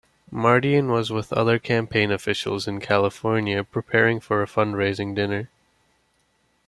Mardian 0.31 0.89
was 0.89 1.11
with 1.11 1.31
other 1.31 1.59
campaign 1.59 2.09
officials 2.11 2.67
in 2.67 2.79
California 2.79 3.63
preparing 3.63 4.19
for 4.19 4.41
a 4.41 4.47
fundraising 4.47 5.13
dinner. 5.13 5.51